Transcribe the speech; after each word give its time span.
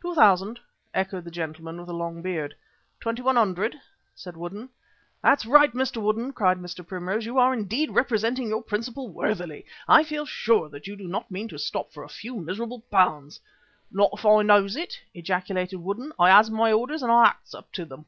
"Two 0.00 0.14
thousand," 0.14 0.58
echoed 0.94 1.24
the 1.24 1.30
gentleman 1.30 1.76
with 1.76 1.86
the 1.88 1.92
long 1.92 2.22
beard. 2.22 2.56
"Twenty 2.98 3.20
one 3.20 3.36
hundred," 3.36 3.78
said 4.14 4.34
Woodden. 4.34 4.70
"That's 5.22 5.44
right, 5.44 5.70
Mr. 5.74 6.00
Woodden," 6.00 6.32
cried 6.32 6.56
Mr. 6.56 6.80
Primrose, 6.82 7.26
"you 7.26 7.36
are 7.38 7.52
indeed 7.52 7.90
representing 7.90 8.48
your 8.48 8.62
principal 8.62 9.10
worthily. 9.10 9.66
I 9.86 10.02
feel 10.02 10.24
sure 10.24 10.70
that 10.70 10.86
you 10.86 10.96
do 10.96 11.06
not 11.06 11.30
mean 11.30 11.48
to 11.48 11.58
stop 11.58 11.92
for 11.92 12.04
a 12.04 12.08
few 12.08 12.36
miserable 12.36 12.80
pounds." 12.90 13.38
"Not 13.90 14.08
if 14.14 14.24
I 14.24 14.40
knows 14.40 14.76
it," 14.76 14.98
ejaculated 15.12 15.76
Woodden. 15.76 16.10
"I 16.18 16.30
has 16.30 16.50
my 16.50 16.72
orders 16.72 17.02
and 17.02 17.12
I 17.12 17.26
acts 17.26 17.54
up 17.54 17.70
to 17.72 17.84
them." 17.84 18.06